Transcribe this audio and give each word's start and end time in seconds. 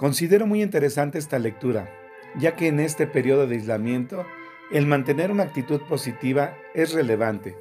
Considero 0.00 0.46
muy 0.46 0.62
interesante 0.62 1.18
esta 1.18 1.38
lectura, 1.38 1.90
ya 2.38 2.56
que 2.56 2.68
en 2.68 2.80
este 2.80 3.06
periodo 3.06 3.46
de 3.46 3.56
aislamiento 3.56 4.24
el 4.72 4.86
mantener 4.86 5.30
una 5.30 5.42
actitud 5.42 5.82
positiva 5.82 6.56
es 6.72 6.94
relevante, 6.94 7.54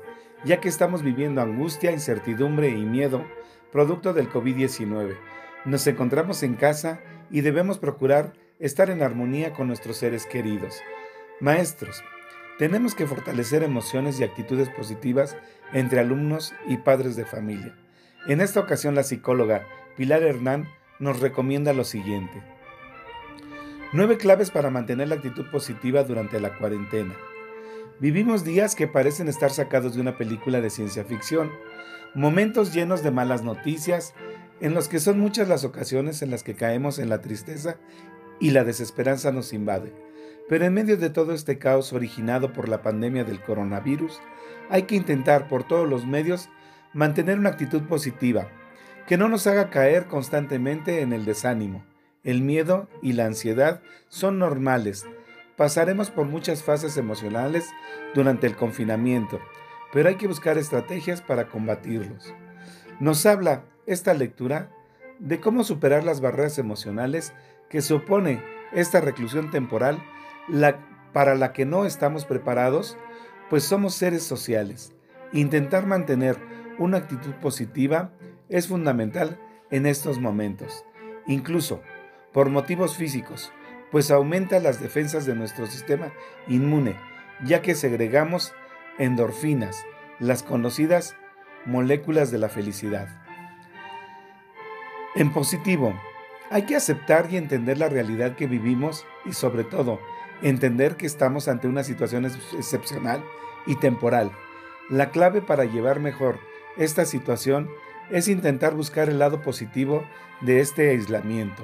ya 0.45 0.61
que 0.61 0.69
estamos 0.69 1.03
viviendo 1.03 1.41
angustia, 1.41 1.91
incertidumbre 1.91 2.69
y 2.69 2.85
miedo 2.85 3.25
producto 3.73 4.13
del 4.13 4.29
COVID-19. 4.29 5.17
Nos 5.65 5.85
encontramos 5.85 6.41
en 6.41 6.53
casa 6.53 7.01
y 7.29 7.41
debemos 7.41 7.77
procurar 7.77 8.31
estar 8.57 8.89
en 8.89 9.03
armonía 9.03 9.51
con 9.51 9.67
nuestros 9.67 9.97
seres 9.97 10.25
queridos. 10.25 10.81
Maestros, 11.41 12.05
tenemos 12.57 12.95
que 12.95 13.05
fortalecer 13.05 13.63
emociones 13.63 14.17
y 14.17 14.23
actitudes 14.23 14.69
positivas 14.69 15.35
entre 15.73 15.99
alumnos 15.99 16.53
y 16.69 16.77
padres 16.77 17.17
de 17.17 17.25
familia. 17.25 17.75
En 18.27 18.39
esta 18.39 18.61
ocasión 18.61 18.95
la 18.95 19.03
psicóloga 19.03 19.67
Pilar 19.97 20.23
Hernán 20.23 20.69
nos 20.99 21.19
recomienda 21.19 21.73
lo 21.73 21.83
siguiente. 21.83 22.43
Nueve 23.93 24.17
claves 24.17 24.51
para 24.51 24.69
mantener 24.69 25.07
la 25.07 25.15
actitud 25.15 25.45
positiva 25.49 26.03
durante 26.03 26.39
la 26.39 26.57
cuarentena. 26.57 27.15
Vivimos 27.99 28.43
días 28.43 28.75
que 28.75 28.87
parecen 28.87 29.27
estar 29.27 29.49
sacados 29.49 29.95
de 29.95 30.01
una 30.01 30.17
película 30.17 30.61
de 30.61 30.69
ciencia 30.69 31.03
ficción, 31.03 31.51
momentos 32.13 32.73
llenos 32.73 33.03
de 33.03 33.11
malas 33.11 33.43
noticias, 33.43 34.13
en 34.61 34.73
los 34.73 34.89
que 34.89 34.99
son 34.99 35.19
muchas 35.19 35.47
las 35.47 35.63
ocasiones 35.63 36.21
en 36.21 36.31
las 36.31 36.43
que 36.43 36.53
caemos 36.53 36.99
en 36.99 37.09
la 37.09 37.21
tristeza 37.21 37.77
y 38.39 38.51
la 38.51 38.63
desesperanza 38.63 39.31
nos 39.31 39.53
invade. 39.53 39.93
Pero 40.47 40.65
en 40.65 40.73
medio 40.73 40.97
de 40.97 41.09
todo 41.09 41.33
este 41.33 41.57
caos 41.57 41.93
originado 41.93 42.53
por 42.53 42.69
la 42.69 42.81
pandemia 42.81 43.23
del 43.23 43.41
coronavirus, 43.41 44.19
hay 44.69 44.83
que 44.83 44.95
intentar 44.95 45.47
por 45.47 45.63
todos 45.63 45.87
los 45.87 46.05
medios 46.05 46.49
mantener 46.93 47.37
una 47.37 47.49
actitud 47.49 47.83
positiva, 47.83 48.49
que 49.09 49.17
no 49.17 49.27
nos 49.27 49.47
haga 49.47 49.71
caer 49.71 50.05
constantemente 50.05 51.01
en 51.01 51.13
el 51.13 51.25
desánimo. 51.25 51.83
El 52.23 52.43
miedo 52.43 52.87
y 53.01 53.13
la 53.13 53.25
ansiedad 53.25 53.81
son 54.07 54.37
normales. 54.37 55.07
Pasaremos 55.57 56.11
por 56.11 56.27
muchas 56.27 56.61
fases 56.61 56.95
emocionales 56.95 57.71
durante 58.13 58.45
el 58.45 58.55
confinamiento, 58.55 59.39
pero 59.91 60.09
hay 60.09 60.15
que 60.17 60.27
buscar 60.27 60.59
estrategias 60.59 61.23
para 61.23 61.47
combatirlos. 61.47 62.35
Nos 62.99 63.25
habla 63.25 63.63
esta 63.87 64.13
lectura 64.13 64.69
de 65.17 65.39
cómo 65.39 65.63
superar 65.63 66.03
las 66.03 66.21
barreras 66.21 66.59
emocionales 66.59 67.33
que 67.67 67.81
supone 67.81 68.43
esta 68.73 69.01
reclusión 69.01 69.49
temporal 69.49 69.97
para 71.13 71.33
la 71.33 71.51
que 71.51 71.65
no 71.65 71.87
estamos 71.87 72.25
preparados, 72.25 72.95
pues 73.49 73.63
somos 73.63 73.95
seres 73.95 74.21
sociales. 74.21 74.93
Intentar 75.33 75.87
mantener 75.87 76.37
una 76.77 76.97
actitud 76.99 77.33
positiva 77.41 78.11
es 78.49 78.67
fundamental 78.67 79.39
en 79.71 79.85
estos 79.85 80.19
momentos, 80.19 80.83
incluso 81.27 81.81
por 82.33 82.49
motivos 82.49 82.97
físicos, 82.97 83.51
pues 83.91 84.11
aumenta 84.11 84.59
las 84.59 84.81
defensas 84.81 85.25
de 85.25 85.35
nuestro 85.35 85.67
sistema 85.67 86.11
inmune, 86.47 86.95
ya 87.43 87.61
que 87.61 87.75
segregamos 87.75 88.53
endorfinas, 88.97 89.85
las 90.19 90.43
conocidas 90.43 91.15
moléculas 91.65 92.31
de 92.31 92.39
la 92.39 92.49
felicidad. 92.49 93.07
En 95.15 95.31
positivo, 95.33 95.99
hay 96.51 96.63
que 96.63 96.75
aceptar 96.75 97.27
y 97.31 97.37
entender 97.37 97.77
la 97.77 97.89
realidad 97.89 98.35
que 98.35 98.47
vivimos 98.47 99.05
y 99.25 99.33
sobre 99.33 99.63
todo 99.63 99.99
entender 100.41 100.97
que 100.97 101.05
estamos 101.05 101.47
ante 101.47 101.67
una 101.67 101.83
situación 101.83 102.25
excepcional 102.25 103.23
y 103.65 103.75
temporal. 103.75 104.31
La 104.89 105.11
clave 105.11 105.41
para 105.41 105.65
llevar 105.65 105.99
mejor 105.99 106.39
esta 106.77 107.05
situación 107.05 107.69
es 107.69 107.79
intentar 108.27 108.73
buscar 108.73 109.09
el 109.09 109.19
lado 109.19 109.41
positivo 109.41 110.03
de 110.41 110.59
este 110.59 110.89
aislamiento. 110.89 111.63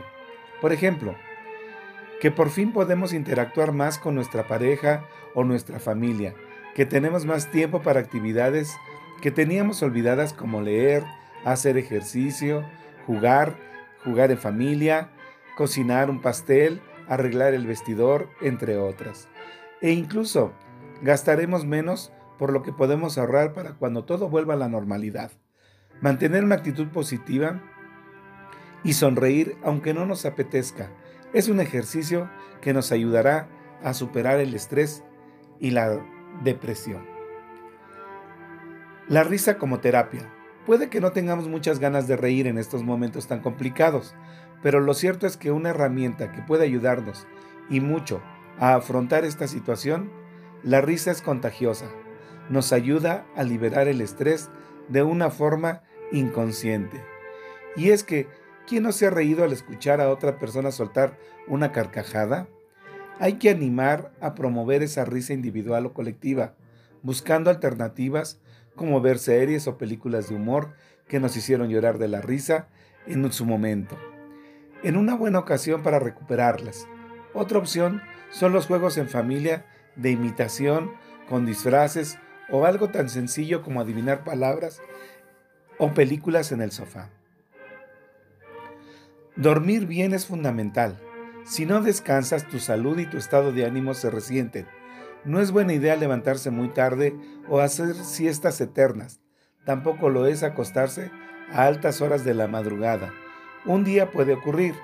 Por 0.62 0.74
ejemplo, 0.74 1.16
que 2.22 2.32
por 2.32 2.50
fin 2.50 2.72
podemos 2.72 3.14
interactuar 3.14 3.72
más 3.72 3.98
con 3.98 4.16
nuestra 4.16 4.48
pareja 4.48 5.06
o 5.34 5.44
nuestra 5.44 5.80
familia, 5.80 6.34
que 6.76 6.86
tenemos 6.86 7.26
más 7.26 7.52
tiempo 7.52 7.82
para 7.82 8.00
actividades 8.00 8.76
que 9.22 9.32
teníamos 9.32 9.82
olvidadas 9.82 10.34
como 10.34 10.62
leer, 10.62 11.04
hacer 11.44 11.78
ejercicio, 11.78 12.64
jugar, 13.06 13.56
jugar 14.04 14.32
en 14.32 14.38
familia, 14.38 15.10
cocinar 15.56 16.10
un 16.10 16.22
pastel, 16.22 16.82
arreglar 17.08 17.54
el 17.54 17.66
vestidor, 17.66 18.30
entre 18.42 18.78
otras. 18.78 19.28
E 19.82 19.92
incluso 19.92 20.54
gastaremos 21.02 21.66
menos 21.66 22.12
por 22.38 22.52
lo 22.52 22.62
que 22.62 22.74
podemos 22.74 23.18
ahorrar 23.18 23.54
para 23.54 23.74
cuando 23.74 24.04
todo 24.04 24.30
vuelva 24.30 24.56
a 24.56 24.58
la 24.58 24.70
normalidad. 24.70 25.32
Mantener 26.02 26.44
una 26.44 26.56
actitud 26.56 26.88
positiva 26.90 27.62
y 28.84 28.94
sonreír 28.94 29.58
aunque 29.64 29.94
no 29.94 30.06
nos 30.06 30.26
apetezca 30.26 30.90
es 31.34 31.50
un 31.50 31.60
ejercicio 31.60 32.30
que 32.62 32.74
nos 32.74 32.92
ayudará 32.92 33.48
a 33.84 33.94
superar 33.94 34.40
el 34.40 34.54
estrés 34.54 35.04
y 35.60 35.72
la 35.72 36.00
depresión. 36.44 37.06
La 39.08 39.24
risa 39.24 39.58
como 39.58 39.80
terapia. 39.80 40.32
Puede 40.66 40.90
que 40.90 41.00
no 41.00 41.12
tengamos 41.12 41.48
muchas 41.48 41.80
ganas 41.80 42.08
de 42.08 42.18
reír 42.18 42.48
en 42.48 42.58
estos 42.58 42.84
momentos 42.84 43.28
tan 43.28 43.42
complicados, 43.42 44.16
pero 44.64 44.80
lo 44.80 44.96
cierto 44.96 45.28
es 45.28 45.38
que 45.38 45.52
una 45.52 45.70
herramienta 45.70 46.32
que 46.32 46.42
puede 46.42 46.64
ayudarnos 46.64 47.28
y 47.70 47.82
mucho 47.82 48.22
a 48.58 48.74
afrontar 48.74 49.26
esta 49.26 49.48
situación, 49.48 50.10
la 50.64 50.82
risa 50.82 51.12
es 51.12 51.22
contagiosa. 51.22 51.86
Nos 52.50 52.74
ayuda 52.74 53.26
a 53.36 53.44
liberar 53.44 53.88
el 53.88 54.02
estrés 54.02 54.50
de 54.90 55.04
una 55.04 55.30
forma 55.30 55.84
inconsciente. 56.12 57.02
Y 57.76 57.90
es 57.90 58.04
que, 58.04 58.28
¿quién 58.68 58.84
no 58.84 58.92
se 58.92 59.08
ha 59.08 59.10
reído 59.10 59.44
al 59.44 59.52
escuchar 59.52 60.02
a 60.02 60.10
otra 60.10 60.40
persona 60.40 60.72
soltar 60.72 61.18
una 61.48 61.72
carcajada? 61.72 62.48
Hay 63.20 63.34
que 63.34 63.50
animar 63.50 64.12
a 64.22 64.36
promover 64.36 64.84
esa 64.84 65.06
risa 65.06 65.34
individual 65.34 65.86
o 65.86 65.94
colectiva, 65.94 66.56
buscando 67.02 67.50
alternativas 67.50 68.40
como 68.76 69.02
ver 69.02 69.20
series 69.20 69.68
o 69.68 69.78
películas 69.78 70.30
de 70.30 70.36
humor 70.36 70.74
que 71.08 71.20
nos 71.20 71.38
hicieron 71.38 71.70
llorar 71.70 71.98
de 71.98 72.08
la 72.08 72.22
risa 72.22 72.68
en 73.08 73.32
su 73.32 73.46
momento, 73.46 73.98
en 74.84 74.98
una 74.98 75.16
buena 75.16 75.40
ocasión 75.40 75.84
para 75.84 76.00
recuperarlas. 76.00 76.88
Otra 77.34 77.60
opción 77.60 78.02
son 78.32 78.54
los 78.54 78.68
juegos 78.68 78.98
en 78.98 79.08
familia 79.08 79.66
de 79.96 80.12
imitación 80.12 80.92
con 81.30 81.46
disfraces 81.46 82.18
o 82.50 82.66
algo 82.66 82.90
tan 82.90 83.10
sencillo 83.10 83.62
como 83.62 83.82
adivinar 83.82 84.24
palabras 84.24 84.82
o 85.78 85.94
películas 85.94 86.52
en 86.52 86.62
el 86.62 86.72
sofá. 86.72 87.10
Dormir 89.36 89.86
bien 89.86 90.14
es 90.14 90.26
fundamental. 90.26 91.02
Si 91.46 91.66
no 91.66 91.82
descansas, 91.82 92.48
tu 92.48 92.60
salud 92.60 92.98
y 93.00 93.06
tu 93.06 93.18
estado 93.18 93.52
de 93.52 93.66
ánimo 93.66 93.94
se 93.94 94.10
resienten 94.10 94.66
no 95.26 95.42
es 95.42 95.52
buena 95.52 95.74
idea 95.74 95.96
levantarse 95.96 96.52
muy 96.52 96.70
tarde 96.70 97.16
o 97.50 97.60
hacer 97.60 97.96
siestas 97.96 98.62
eternas. 98.62 99.20
Tampoco 99.66 100.10
lo 100.10 100.28
es 100.28 100.44
acostarse 100.44 101.12
a 101.52 101.66
altas 101.66 102.02
horas 102.02 102.24
de 102.24 102.36
la 102.36 102.48
madrugada. 102.48 103.12
Un 103.66 103.84
día 103.84 104.12
puede 104.12 104.34
ocurrir, 104.34 104.76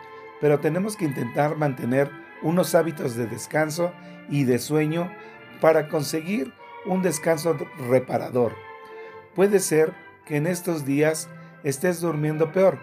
pero 0.42 0.60
tenemos 0.60 0.98
que 0.98 1.06
intentar 1.06 1.58
mantener 1.58 2.10
unos 2.42 2.74
hábitos 2.74 3.16
de 3.16 3.28
descanso 3.28 3.94
y 4.30 4.46
de 4.46 4.58
sueño 4.58 5.12
para 5.62 5.88
conseguir 5.88 6.52
un 6.86 7.02
descanso 7.02 7.58
reparador. 7.90 8.56
Puede 9.36 9.60
ser 9.60 9.94
que 10.26 10.38
en 10.38 10.48
estos 10.48 10.86
días 10.86 11.30
estés 11.64 12.02
durmiendo 12.02 12.52
peor, 12.52 12.80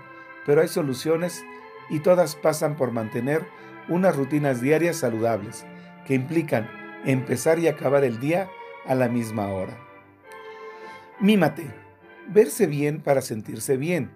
pero 0.47 0.61
hay 0.61 0.69
soluciones 0.69 1.45
y 1.91 2.01
todas 2.01 2.37
pasan 2.37 2.77
por 2.77 2.93
mantener 2.93 3.47
unas 3.89 4.17
rutinas 4.17 4.61
diarias 4.61 4.97
saludables 4.97 5.65
que 6.07 6.15
implican 6.15 6.69
empezar 7.05 7.59
y 7.59 7.69
acabar 7.69 8.05
el 8.05 8.21
día 8.21 8.49
a 8.87 8.95
la 8.95 9.09
misma 9.09 9.49
hora. 9.49 9.77
Mímate, 11.21 11.67
verse 12.29 12.67
bien 12.67 13.01
para 13.01 13.23
sentirse 13.23 13.77
bien. 13.77 14.11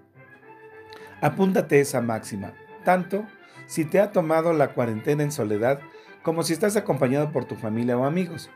Apúntate 1.21 1.81
esa 1.81 2.01
máxima, 2.01 2.53
tanto 2.85 3.27
si 3.67 3.85
te 3.85 4.01
ha 4.01 4.13
tomado 4.13 4.53
la 4.53 4.75
cuarentena 4.75 5.23
en 5.23 5.33
soledad 5.33 5.81
como 6.23 6.43
si 6.43 6.53
estás 6.53 6.77
acompañado 6.77 7.33
por 7.33 7.45
tu 7.45 7.57
familia 7.57 7.97
o 7.97 8.05
amigos. 8.05 8.51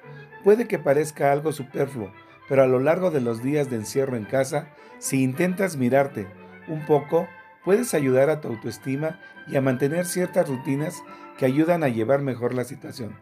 Puede 0.44 0.68
que 0.68 0.78
parezca 0.78 1.32
algo 1.32 1.52
superfluo, 1.52 2.12
pero 2.48 2.62
a 2.62 2.66
lo 2.66 2.80
largo 2.80 3.10
de 3.10 3.20
los 3.20 3.42
días 3.42 3.70
de 3.70 3.76
encierro 3.76 4.16
en 4.16 4.24
casa, 4.24 4.68
si 4.98 5.22
intentas 5.22 5.76
mirarte 5.76 6.26
un 6.68 6.84
poco, 6.86 7.28
puedes 7.64 7.94
ayudar 7.94 8.30
a 8.30 8.40
tu 8.40 8.48
autoestima 8.48 9.20
y 9.48 9.56
a 9.56 9.60
mantener 9.60 10.06
ciertas 10.06 10.48
rutinas 10.48 11.02
que 11.36 11.46
ayudan 11.46 11.82
a 11.82 11.88
llevar 11.88 12.22
mejor 12.22 12.54
la 12.54 12.64
situación. 12.64 13.16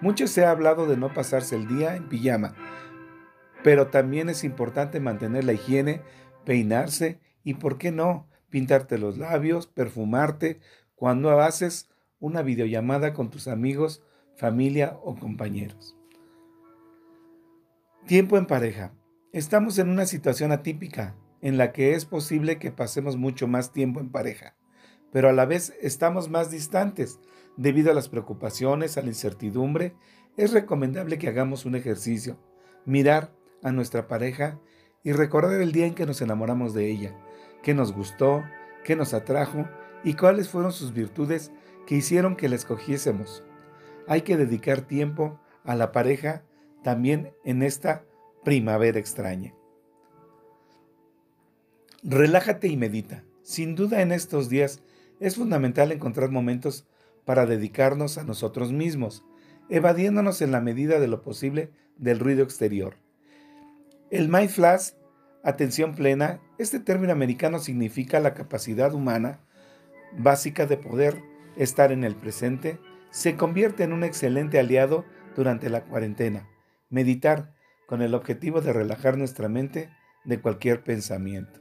Mucho 0.00 0.26
se 0.26 0.44
ha 0.44 0.50
hablado 0.50 0.86
de 0.86 0.96
no 0.96 1.12
pasarse 1.14 1.54
el 1.56 1.68
día 1.68 1.94
en 1.94 2.08
pijama, 2.08 2.54
pero 3.62 3.88
también 3.88 4.28
es 4.28 4.44
importante 4.44 4.98
mantener 4.98 5.44
la 5.44 5.52
higiene, 5.52 6.00
peinarse 6.44 7.20
y, 7.44 7.54
¿por 7.54 7.78
qué 7.78 7.92
no?, 7.92 8.26
pintarte 8.50 8.98
los 8.98 9.16
labios, 9.16 9.66
perfumarte 9.66 10.60
cuando 10.94 11.40
haces 11.40 11.88
una 12.18 12.42
videollamada 12.42 13.14
con 13.14 13.30
tus 13.30 13.48
amigos, 13.48 14.02
familia 14.36 14.98
o 15.02 15.16
compañeros. 15.16 15.96
Tiempo 18.06 18.36
en 18.36 18.46
pareja. 18.46 18.92
Estamos 19.32 19.78
en 19.78 19.88
una 19.88 20.06
situación 20.06 20.50
atípica 20.50 21.14
en 21.40 21.56
la 21.56 21.70
que 21.70 21.94
es 21.94 22.04
posible 22.04 22.58
que 22.58 22.72
pasemos 22.72 23.16
mucho 23.16 23.46
más 23.46 23.72
tiempo 23.72 24.00
en 24.00 24.10
pareja. 24.10 24.56
pero 25.12 25.28
a 25.28 25.32
la 25.32 25.44
vez 25.44 25.74
estamos 25.80 26.28
más 26.28 26.50
distantes 26.50 27.20
debido 27.56 27.92
a 27.92 27.94
las 27.94 28.08
preocupaciones, 28.08 28.96
a 28.96 29.02
la 29.02 29.08
incertidumbre, 29.08 29.94
es 30.36 30.52
recomendable 30.52 31.18
que 31.18 31.28
hagamos 31.28 31.64
un 31.64 31.76
ejercicio, 31.76 32.40
mirar 32.86 33.32
a 33.62 33.70
nuestra 33.70 34.08
pareja 34.08 34.58
y 35.04 35.12
recordar 35.12 35.60
el 35.60 35.70
día 35.70 35.86
en 35.86 35.94
que 35.94 36.06
nos 36.06 36.22
enamoramos 36.22 36.74
de 36.74 36.90
ella, 36.90 37.14
qué 37.62 37.74
nos 37.74 37.92
gustó, 37.92 38.42
qué 38.84 38.96
nos 38.96 39.14
atrajo 39.14 39.68
y 40.02 40.14
cuáles 40.14 40.48
fueron 40.48 40.72
sus 40.72 40.92
virtudes 40.92 41.52
que 41.86 41.94
hicieron 41.94 42.34
que 42.34 42.48
la 42.48 42.56
escogiésemos. 42.56 43.44
Hay 44.08 44.22
que 44.22 44.36
dedicar 44.36 44.80
tiempo 44.80 45.38
a 45.62 45.76
la 45.76 45.92
pareja 45.92 46.42
también 46.82 47.32
en 47.44 47.62
esta 47.62 48.04
primavera 48.44 48.98
extraña. 48.98 49.54
Relájate 52.02 52.68
y 52.68 52.76
medita. 52.76 53.24
Sin 53.42 53.74
duda 53.74 54.02
en 54.02 54.12
estos 54.12 54.48
días 54.48 54.82
es 55.20 55.36
fundamental 55.36 55.92
encontrar 55.92 56.30
momentos 56.30 56.86
para 57.24 57.46
dedicarnos 57.46 58.18
a 58.18 58.24
nosotros 58.24 58.72
mismos, 58.72 59.24
evadiéndonos 59.68 60.42
en 60.42 60.50
la 60.50 60.60
medida 60.60 60.98
de 60.98 61.08
lo 61.08 61.22
posible 61.22 61.70
del 61.96 62.18
ruido 62.18 62.42
exterior. 62.42 62.96
El 64.10 64.28
mindfulness, 64.28 64.96
atención 65.44 65.94
plena, 65.94 66.40
este 66.58 66.80
término 66.80 67.12
americano 67.12 67.58
significa 67.58 68.20
la 68.20 68.34
capacidad 68.34 68.92
humana 68.94 69.40
básica 70.18 70.66
de 70.66 70.76
poder 70.76 71.22
estar 71.56 71.92
en 71.92 72.04
el 72.04 72.16
presente, 72.16 72.78
se 73.10 73.36
convierte 73.36 73.84
en 73.84 73.92
un 73.92 74.04
excelente 74.04 74.58
aliado 74.58 75.04
durante 75.36 75.70
la 75.70 75.84
cuarentena. 75.84 76.48
Meditar 76.92 77.54
con 77.86 78.02
el 78.02 78.14
objetivo 78.14 78.60
de 78.60 78.70
relajar 78.70 79.16
nuestra 79.16 79.48
mente 79.48 79.88
de 80.26 80.42
cualquier 80.42 80.84
pensamiento. 80.84 81.58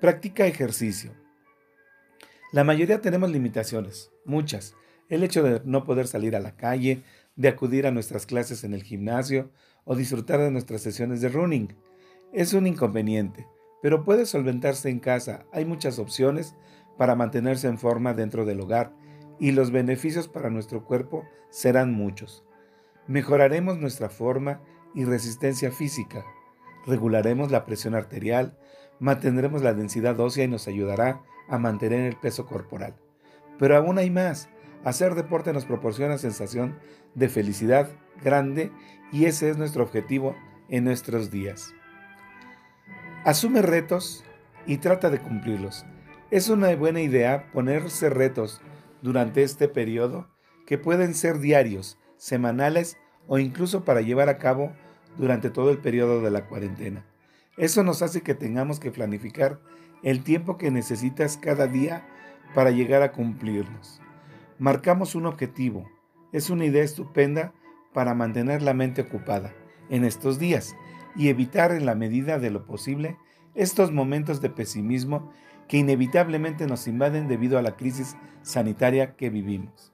Practica 0.00 0.46
ejercicio. 0.46 1.10
La 2.52 2.62
mayoría 2.62 3.00
tenemos 3.00 3.32
limitaciones, 3.32 4.12
muchas. 4.24 4.76
El 5.08 5.24
hecho 5.24 5.42
de 5.42 5.60
no 5.64 5.82
poder 5.82 6.06
salir 6.06 6.36
a 6.36 6.40
la 6.40 6.54
calle, 6.54 7.02
de 7.34 7.48
acudir 7.48 7.88
a 7.88 7.90
nuestras 7.90 8.26
clases 8.26 8.62
en 8.62 8.74
el 8.74 8.84
gimnasio 8.84 9.50
o 9.82 9.96
disfrutar 9.96 10.38
de 10.38 10.52
nuestras 10.52 10.80
sesiones 10.80 11.20
de 11.20 11.30
running. 11.30 11.74
Es 12.32 12.54
un 12.54 12.68
inconveniente, 12.68 13.44
pero 13.82 14.04
puede 14.04 14.24
solventarse 14.24 14.88
en 14.88 15.00
casa. 15.00 15.46
Hay 15.52 15.64
muchas 15.64 15.98
opciones 15.98 16.54
para 16.96 17.16
mantenerse 17.16 17.66
en 17.66 17.78
forma 17.78 18.14
dentro 18.14 18.44
del 18.44 18.60
hogar 18.60 18.92
y 19.40 19.50
los 19.50 19.72
beneficios 19.72 20.28
para 20.28 20.48
nuestro 20.48 20.84
cuerpo 20.84 21.24
serán 21.50 21.92
muchos. 21.92 22.44
Mejoraremos 23.06 23.78
nuestra 23.78 24.08
forma 24.08 24.60
y 24.94 25.04
resistencia 25.04 25.70
física, 25.70 26.24
regularemos 26.86 27.50
la 27.50 27.64
presión 27.64 27.94
arterial, 27.94 28.56
mantendremos 28.98 29.62
la 29.62 29.74
densidad 29.74 30.18
ósea 30.20 30.44
y 30.44 30.48
nos 30.48 30.68
ayudará 30.68 31.22
a 31.48 31.58
mantener 31.58 32.00
el 32.00 32.16
peso 32.16 32.46
corporal. 32.46 32.96
Pero 33.58 33.76
aún 33.76 33.98
hay 33.98 34.10
más. 34.10 34.48
Hacer 34.84 35.14
deporte 35.14 35.52
nos 35.52 35.64
proporciona 35.64 36.18
sensación 36.18 36.78
de 37.14 37.28
felicidad 37.28 37.88
grande 38.22 38.70
y 39.12 39.26
ese 39.26 39.50
es 39.50 39.56
nuestro 39.56 39.82
objetivo 39.82 40.34
en 40.68 40.84
nuestros 40.84 41.30
días. 41.30 41.74
Asume 43.24 43.62
retos 43.62 44.24
y 44.66 44.78
trata 44.78 45.10
de 45.10 45.18
cumplirlos. 45.18 45.86
Es 46.30 46.48
una 46.48 46.74
buena 46.74 47.00
idea 47.00 47.50
ponerse 47.52 48.10
retos 48.10 48.60
durante 49.02 49.42
este 49.42 49.68
periodo 49.68 50.28
que 50.66 50.78
pueden 50.78 51.14
ser 51.14 51.38
diarios, 51.38 51.98
semanales 52.24 52.96
o 53.26 53.38
incluso 53.38 53.84
para 53.84 54.00
llevar 54.00 54.30
a 54.30 54.38
cabo 54.38 54.72
durante 55.18 55.50
todo 55.50 55.70
el 55.70 55.76
periodo 55.76 56.22
de 56.22 56.30
la 56.30 56.46
cuarentena. 56.46 57.04
Eso 57.58 57.84
nos 57.84 58.00
hace 58.00 58.22
que 58.22 58.34
tengamos 58.34 58.80
que 58.80 58.90
planificar 58.90 59.60
el 60.02 60.24
tiempo 60.24 60.56
que 60.56 60.70
necesitas 60.70 61.36
cada 61.36 61.66
día 61.66 62.06
para 62.54 62.70
llegar 62.70 63.02
a 63.02 63.12
cumplirlos. 63.12 64.00
Marcamos 64.58 65.14
un 65.14 65.26
objetivo. 65.26 65.86
Es 66.32 66.48
una 66.48 66.64
idea 66.64 66.82
estupenda 66.82 67.52
para 67.92 68.14
mantener 68.14 68.62
la 68.62 68.72
mente 68.72 69.02
ocupada 69.02 69.52
en 69.90 70.04
estos 70.04 70.38
días 70.38 70.74
y 71.14 71.28
evitar 71.28 71.72
en 71.72 71.84
la 71.84 71.94
medida 71.94 72.38
de 72.38 72.50
lo 72.50 72.64
posible 72.64 73.18
estos 73.54 73.92
momentos 73.92 74.40
de 74.40 74.48
pesimismo 74.48 75.30
que 75.68 75.76
inevitablemente 75.76 76.66
nos 76.66 76.88
invaden 76.88 77.28
debido 77.28 77.58
a 77.58 77.62
la 77.62 77.76
crisis 77.76 78.16
sanitaria 78.40 79.14
que 79.14 79.28
vivimos. 79.28 79.93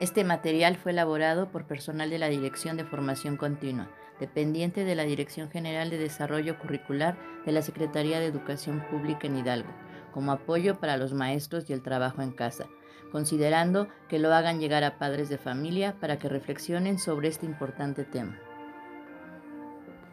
Este 0.00 0.24
material 0.24 0.76
fue 0.76 0.92
elaborado 0.92 1.50
por 1.50 1.66
personal 1.66 2.10
de 2.10 2.18
la 2.18 2.28
Dirección 2.28 2.76
de 2.76 2.84
Formación 2.84 3.36
Continua 3.36 3.88
dependiente 4.18 4.84
de 4.84 4.94
la 4.94 5.04
Dirección 5.04 5.50
General 5.50 5.90
de 5.90 5.98
Desarrollo 5.98 6.58
Curricular 6.58 7.16
de 7.44 7.52
la 7.52 7.62
Secretaría 7.62 8.20
de 8.20 8.26
Educación 8.26 8.84
Pública 8.90 9.26
en 9.26 9.38
Hidalgo, 9.38 9.70
como 10.12 10.32
apoyo 10.32 10.80
para 10.80 10.96
los 10.96 11.14
maestros 11.14 11.68
y 11.68 11.72
el 11.72 11.82
trabajo 11.82 12.22
en 12.22 12.32
casa, 12.32 12.66
considerando 13.12 13.88
que 14.08 14.18
lo 14.18 14.32
hagan 14.34 14.60
llegar 14.60 14.84
a 14.84 14.98
padres 14.98 15.28
de 15.28 15.38
familia 15.38 15.96
para 16.00 16.18
que 16.18 16.28
reflexionen 16.28 16.98
sobre 16.98 17.28
este 17.28 17.46
importante 17.46 18.04
tema. 18.04 18.38